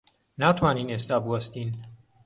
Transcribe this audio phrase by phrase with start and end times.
[0.41, 1.69] ناتوانین ئێستا بوەستین.